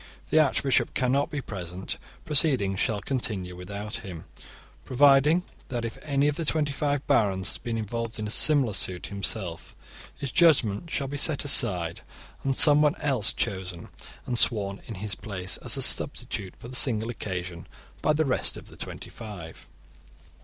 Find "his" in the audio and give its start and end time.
10.17-10.31, 14.95-15.13